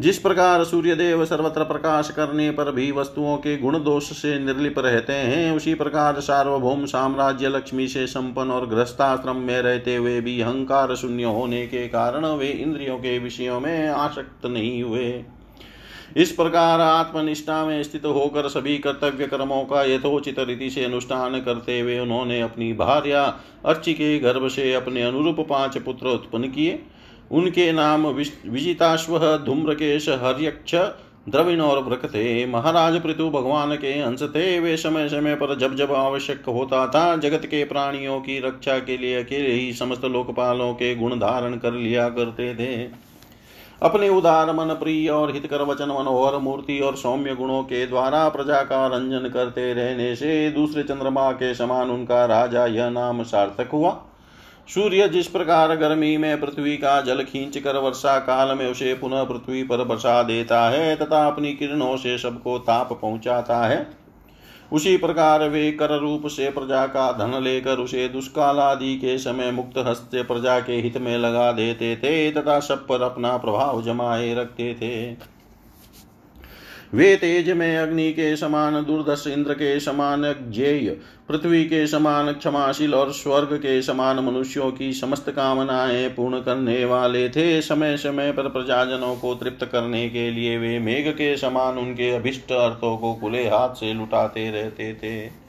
[0.00, 4.78] जिस प्रकार सूर्य देव सर्वत्र प्रकाश करने पर भी वस्तुओं के गुण दोष से निर्लिप
[4.78, 10.40] रहते हैं, उसी प्रकार सार्वभौम साम्राज्य लक्ष्मी से संपन्न और गृहस्थाश्रम में रहते हुए भी
[10.40, 15.24] अहंकार शून्य होने के कारण वे इंद्रियों के विषयों में आसक्त नहीं हुए।
[16.16, 21.80] इस प्रकार आत्मनिष्ठा में स्थित होकर सभी कर्तव्य कर्मों का यथोचित रीति से अनुष्ठान करते
[21.80, 23.24] हुए उन्होंने अपनी भार्या
[23.66, 26.80] अर्ची के गर्भ से अपने अनुरूप पाँच पुत्र उत्पन्न किए।
[27.30, 30.74] उनके नाम विजिताश्व, धूम्रकेश, हर्यक्ष,
[31.28, 35.74] द्रविण और व्रक थे महाराज पृथु भगवान के अंश थे। वे समय समय पर जब
[35.76, 40.72] जब आवश्यक होता था, जगत के प्राणियों की रक्षा के लिए अकेले ही समस्त लोकपालों
[40.74, 43.08] के गुण धारण कर लिया करते थे।
[43.82, 48.62] अपने उदार मन, प्रिय और हितकर वचन मनोहर मूर्ति और सौम्य गुणों के द्वारा प्रजा
[48.62, 53.90] का रंजन करते रहने से दूसरे चंद्रमा के समान उनका राजा यह नाम सार्थक हुआ।
[54.68, 59.22] सूर्य जिस प्रकार गर्मी में पृथ्वी का जल खींच कर वर्षा काल में उसे पुनः
[59.24, 63.86] पृथ्वी पर बसा देता है तथा अपनी किरणों से सबको ताप पहुंचाता है।
[64.72, 69.50] उसी प्रकार वे कर रूप से प्रजा का धन लेकर उसे दुष्काल आदि के समय
[69.50, 74.34] मुक्त हस्त प्रजा के हित में लगा देते थे तथा सब पर अपना प्रभाव जमाए
[74.34, 75.12] रखते थे।
[76.94, 80.90] वे तेज में अग्नि के समान, दुर्दश इंद्र के समान जेय
[81.28, 87.28] पृथ्वी के समान, क्षमाशील और स्वर्ग के समान मनुष्यों की समस्त कामनाएँ पूर्ण करने वाले
[87.28, 92.10] थे। समय समय पर प्रजाजनों को तृप्त करने के लिए वे मेघ के समान उनके
[92.10, 95.48] अभिष्ट अर्थों को खुले हाथ से लुटाते रहते थे।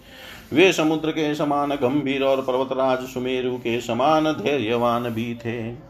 [0.56, 5.89] वे समुद्र के समान गंभीर और पर्वतराज सुमेरु के समान धैर्यवान भी थे।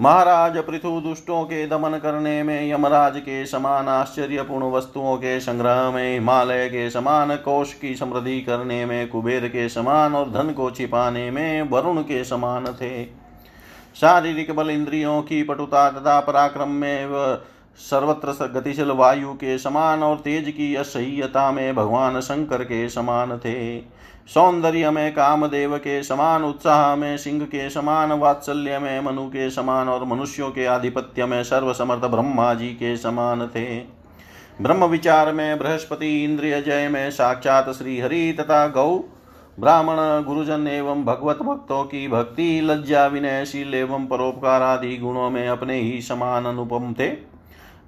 [0.00, 6.14] महाराज पृथु दुष्टों के दमन करने में, यमराज के समान आश्चर्यपूर्ण वस्तुओं के संग्रह में,
[6.14, 11.30] हिमालय के समान कोष की समृद्धि करने में, कुबेर के समान और धन को छिपाने
[11.30, 13.04] में, वरुण के समान थे।
[13.94, 17.40] शारीरिक बल इंद्रियों की पटुता तथा पराक्रम में व
[17.78, 23.78] सर्वत्र गतिशील वायु के समान और तेज की असह्यता में भगवान शंकर के समान थे।
[24.28, 29.88] सौंदर्य में कामदेव के समान उत्साह में सिंह के समान वात्सल्य में मनु के समान
[29.88, 33.78] और मनुष्यों के आधिपत्य में सर्वसमर्थ ब्रह्मा जी के समान थे।
[34.60, 39.04] ब्रह्म विचार में बृहस्पति इंद्रिय जय में साक्षात श्री हरि तथा गौ।
[39.60, 45.80] ब्राह्मण, गुरुजन एवं भगवत भक्तों की भक्ति, लज्जा विनयशील एवं परोपकार आदि गुणों में अपने
[45.80, 47.08] ही समान अनुपम थे।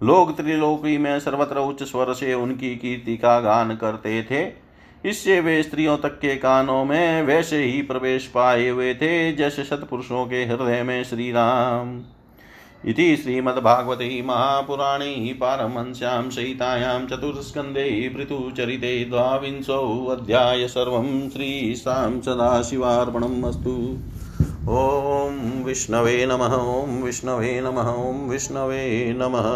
[0.02, 4.65] लोग त्रिलोकी में सर्वत्र उच्च स्वर से उनकी कीर्ति का गान करते थे।
[5.04, 10.26] इससे वे स्त्रियों तक के कानों में वैसे ही प्रवेश पाए हुए थे, जैसे सतपुरुषों
[10.26, 12.00] के हृदय में श्री राम
[12.84, 23.76] इति श्रीमद्भागवते महापुराणे पारमहंस्यां सहितायां चतुर्स्कन्धे पृथुचरिते द्वाविंशोऽध्याय सर्वं श्रीशां सदाशिवार्पणम् अस्तु।
[24.68, 29.46] ॐ विष्णवे नमः, ॐ विष्णवे नमः, ॐ विष्णवे नमः।